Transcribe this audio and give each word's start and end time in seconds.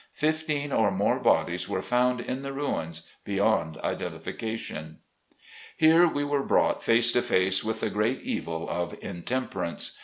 Fifteen 0.15 0.71
or 0.71 0.89
more 0.89 1.19
bodies 1.19 1.69
were 1.69 1.83
found 1.83 2.21
in 2.21 2.41
the 2.41 2.51
ruins 2.51 3.11
beyond 3.23 3.77
identification. 3.83 4.97
Here 5.77 6.07
we 6.07 6.23
were 6.23 6.41
brought 6.41 6.81
face 6.83 7.11
to 7.11 7.21
face 7.21 7.63
with 7.63 7.81
the 7.81 7.91
great 7.91 8.21
evil 8.23 8.67
of 8.67 8.97
intemperance. 9.03 9.95